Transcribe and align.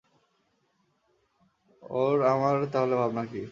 ওর 1.93 2.17
আমার 2.25 2.55
তা 2.71 2.77
হলে 2.83 2.95
ভাবনা 2.95 3.23
কি? 3.31 3.41